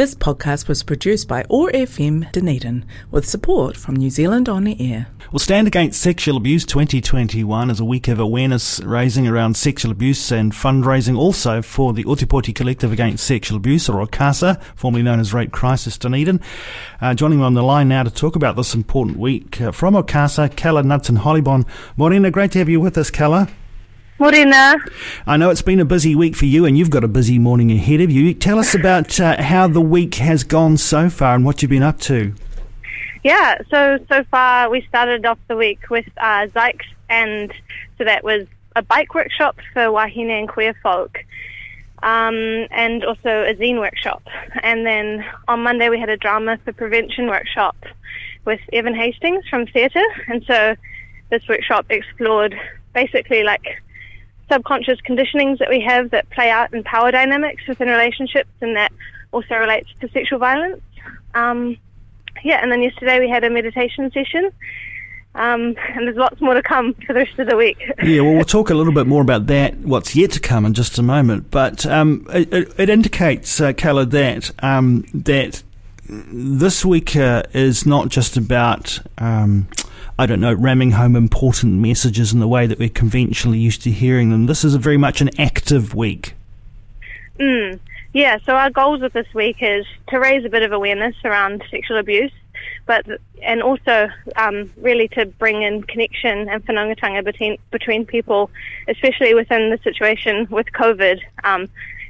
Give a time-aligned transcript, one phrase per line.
[0.00, 4.74] This podcast was produced by OAR FM Dunedin with support from New Zealand On the
[4.80, 5.08] Air.
[5.30, 10.32] Well, Stand Against Sexual Abuse 2021 is a week of awareness raising around sexual abuse
[10.32, 15.34] and fundraising also for the Otepoti Collective Against Sexual Abuse, or OCASA, formerly known as
[15.34, 16.40] Rape Crisis Dunedin.
[17.02, 19.92] Uh, joining me on the line now to talk about this important week uh, from
[19.92, 21.66] OCASA, Calla Knudson-Hollebon.
[21.98, 23.50] Morena, great to have you with us, Calla.
[24.20, 24.76] Morena.
[25.26, 27.72] I know it's been a busy week for you and you've got a busy morning
[27.72, 28.34] ahead of you.
[28.34, 31.82] Tell us about uh, how the week has gone so far and what you've been
[31.82, 32.34] up to.
[33.24, 37.50] Yeah, so so far we started off the week with uh, Zykes, and
[37.96, 38.46] so that was
[38.76, 41.18] a bike workshop for wahine and queer folk,
[42.02, 44.22] um, and also a zine workshop.
[44.62, 47.76] And then on Monday we had a drama for prevention workshop
[48.44, 50.76] with Evan Hastings from theatre, and so
[51.30, 52.54] this workshop explored
[52.92, 53.82] basically like
[54.50, 58.92] subconscious conditionings that we have that play out in power dynamics within relationships and that
[59.32, 60.80] also relates to sexual violence.
[61.34, 61.76] Um,
[62.42, 64.50] yeah, and then yesterday we had a meditation session.
[65.32, 67.78] Um, and there's lots more to come for the rest of the week.
[68.02, 70.74] yeah, well, we'll talk a little bit more about that, what's yet to come in
[70.74, 71.52] just a moment.
[71.52, 75.62] But um, it, it, indicates, uh, Calla, that um, that
[76.08, 79.68] this week uh, is not just about um,
[80.20, 83.90] I don't know, ramming home important messages in the way that we're conventionally used to
[83.90, 84.44] hearing them.
[84.44, 86.34] This is very much an active week.
[87.38, 87.80] Mm,
[88.12, 91.64] yeah, so our goals with this week is to raise a bit of awareness around
[91.70, 92.32] sexual abuse,
[92.84, 93.06] but
[93.40, 98.50] and also um, really to bring in connection and whanaungatanga between between people,
[98.88, 101.18] especially within the situation with COVID.
[101.44, 101.66] Um,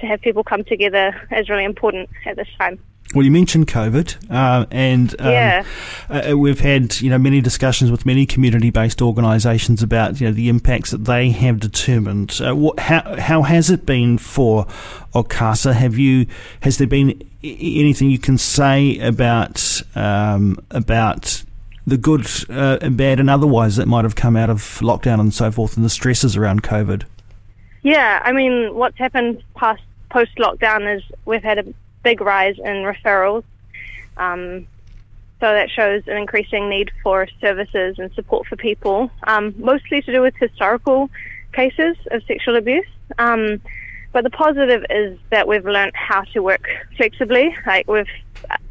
[0.00, 2.80] to have people come together is really important at this time.
[3.14, 5.64] Well, you mentioned COVID, uh, and um, yeah.
[6.08, 10.48] uh, we've had you know many discussions with many community-based organisations about you know the
[10.48, 12.40] impacts that they have determined.
[12.42, 14.64] Uh, what, how how has it been for
[15.14, 15.74] OCASA?
[15.74, 16.26] Have you
[16.62, 21.44] has there been anything you can say about um, about
[21.86, 25.34] the good uh, and bad and otherwise that might have come out of lockdown and
[25.34, 27.04] so forth, and the stresses around COVID?
[27.82, 32.84] Yeah, I mean, what's happened past post lockdown is we've had a big rise in
[32.84, 33.44] referrals.
[34.16, 34.66] Um,
[35.40, 40.12] so that shows an increasing need for services and support for people, um, mostly to
[40.12, 41.10] do with historical
[41.52, 42.86] cases of sexual abuse.
[43.18, 43.60] Um,
[44.12, 47.56] but the positive is that we've learned how to work flexibly.
[47.66, 48.06] Like we've,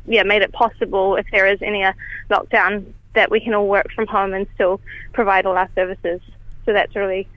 [0.05, 1.93] yeah, made it possible if there is any uh,
[2.29, 4.79] lockdown that we can all work from home and still
[5.11, 6.21] provide all our services.
[6.65, 7.27] So that's a really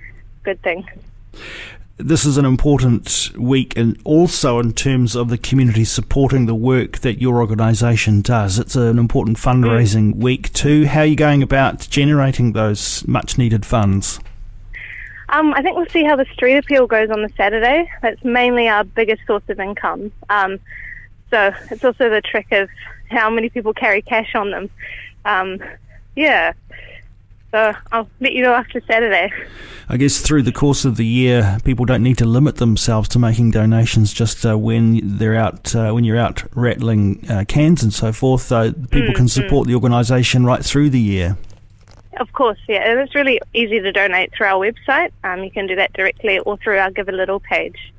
[0.44, 0.86] good thing
[1.96, 6.98] this is an important week and also in terms of the community supporting the work
[6.98, 8.58] that your organisation does.
[8.58, 10.16] It's an important fundraising mm.
[10.16, 10.86] week too.
[10.86, 14.18] How are you going about generating those much needed funds?
[15.28, 17.90] Um, I think we'll see how the street appeal goes on the Saturday.
[18.02, 20.12] That's mainly our biggest source of income.
[20.28, 20.58] Um,
[21.30, 22.68] so it's also the trick of
[23.08, 24.70] how many people carry cash on them.
[25.24, 25.62] Um,
[26.16, 26.52] yeah.
[27.54, 29.32] So I'll let you know after Saturday.
[29.88, 33.20] I guess through the course of the year, people don't need to limit themselves to
[33.20, 37.94] making donations just uh, when they're out, uh, when you're out rattling uh, cans and
[37.94, 38.50] so forth.
[38.50, 39.68] Uh, people mm, can support mm.
[39.68, 41.38] the organisation right through the year.
[42.18, 42.90] Of course, yeah.
[42.90, 45.12] And it's really easy to donate through our website.
[45.22, 47.92] Um, you can do that directly or through our Give a Little page.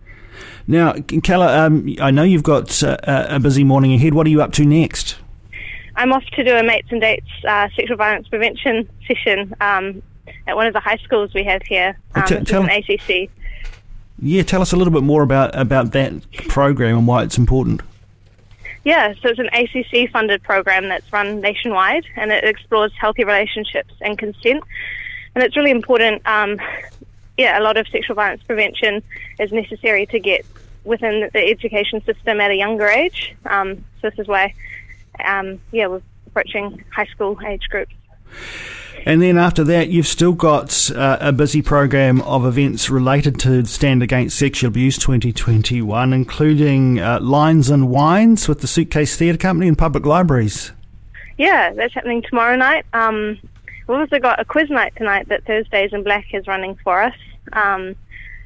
[0.68, 4.16] Now, Calla, um, I know you've got uh, a busy morning ahead.
[4.16, 5.16] What are you up to next?
[5.96, 10.02] I'm off to do a mates and dates uh, sexual violence prevention session um,
[10.48, 13.30] at one of the high schools we have here, um, t- tell, an ACC.
[14.20, 16.14] Yeah, tell us a little bit more about, about that
[16.48, 17.82] program and why it's important.
[18.84, 23.94] Yeah, so it's an ACC funded program that's run nationwide and it explores healthy relationships
[24.02, 24.64] and consent.
[25.34, 26.26] And it's really important.
[26.28, 26.60] Um,
[27.38, 29.02] yeah, a lot of sexual violence prevention
[29.40, 30.46] is necessary to get
[30.84, 33.36] within the education system at a younger age.
[33.46, 34.54] Um, so this is why
[35.24, 37.94] um, yeah, we're approaching high school age groups.
[39.06, 43.64] And then after that, you've still got uh, a busy program of events related to
[43.66, 49.68] Stand Against Sexual Abuse 2021, including uh, Lines and Wines with the Suitcase Theatre Company
[49.68, 50.72] and public libraries.
[51.38, 52.86] Yeah, that's happening tomorrow night.
[52.94, 53.38] Um,
[53.88, 57.16] we've also got a quiz night tonight that Thursdays in Black is running for us.
[57.54, 57.96] Um,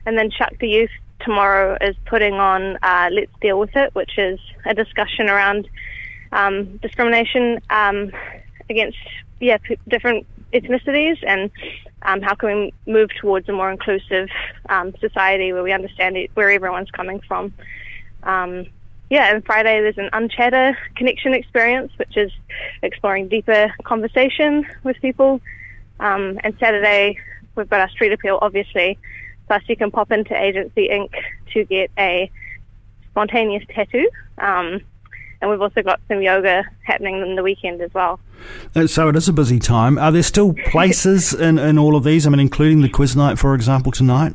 [0.05, 4.17] and then Chuck the Youth tomorrow is putting on uh, Let's Deal With It, which
[4.17, 5.69] is a discussion around
[6.31, 8.11] um, discrimination um,
[8.69, 8.97] against
[9.39, 11.51] yeah p- different ethnicities and
[12.03, 14.29] um, how can we move towards a more inclusive
[14.69, 17.53] um, society where we understand it, where everyone's coming from.
[18.23, 18.67] Um,
[19.09, 22.31] yeah, and Friday there's an Unchatter connection experience, which is
[22.83, 25.41] exploring deeper conversation with people.
[25.99, 27.17] Um, and Saturday
[27.55, 28.97] we've got our street appeal, obviously.
[29.47, 31.11] Plus, you can pop into Agency Inc.
[31.53, 32.29] to get a
[33.09, 34.07] spontaneous tattoo.
[34.37, 34.81] Um,
[35.41, 38.19] and we've also got some yoga happening in the weekend as well.
[38.75, 39.97] Uh, so it is a busy time.
[39.97, 42.27] Are there still places in, in all of these?
[42.27, 44.33] I mean, including the quiz night, for example, tonight?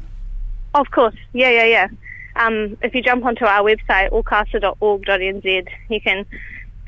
[0.74, 1.88] Of course, yeah, yeah, yeah.
[2.36, 6.26] Um, if you jump onto our website, ocasa.org.nz, you can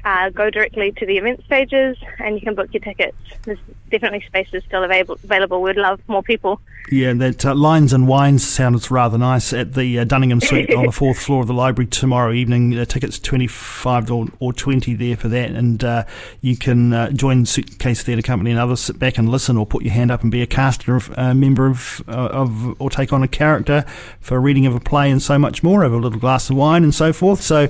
[0.06, 3.16] uh, go directly to the event stages and you can book your tickets.
[3.42, 3.58] There's
[3.90, 5.18] definitely spaces still available.
[5.24, 5.60] available.
[5.60, 6.60] We'd love more people.
[6.90, 10.86] Yeah, that uh, Lines and Wines sounds rather nice at the uh, Dunningham Suite on
[10.86, 12.78] the fourth floor of the library tomorrow evening.
[12.78, 16.04] Uh, tickets twenty five or, or twenty there for that, and uh,
[16.40, 18.78] you can uh, join Suitcase Theatre Company and others.
[18.78, 21.34] Sit back and listen, or put your hand up and be a caster, of, uh,
[21.34, 23.84] member of of, or take on a character
[24.20, 25.84] for a reading of a play, and so much more.
[25.84, 27.42] Over a little glass of wine and so forth.
[27.42, 27.66] So,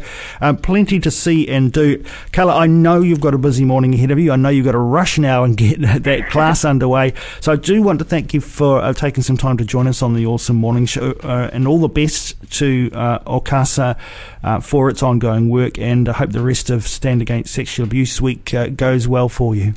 [0.60, 2.04] plenty to see and do.
[2.32, 4.32] Carla, I know you've got a busy morning ahead of you.
[4.32, 7.14] I know you've got to rush now and get that class underway.
[7.40, 10.02] So I do want to thank you for uh, taking some time to join us
[10.02, 13.98] on the OARsome Morning Show, uh, and all the best to uh, OCASA
[14.42, 15.78] uh, for its ongoing work.
[15.78, 19.54] And I hope the rest of Stand Against Sexual Abuse Week uh, goes well for
[19.54, 19.74] you.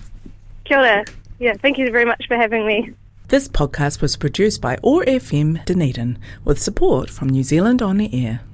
[0.66, 1.06] Kia ora.
[1.40, 2.94] Yeah, thank you very much for having me.
[3.30, 8.26] This podcast was produced by OAR FM Dunedin with support from New Zealand On the
[8.26, 8.42] Air.